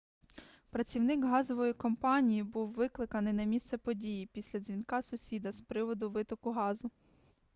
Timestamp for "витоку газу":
6.11-6.91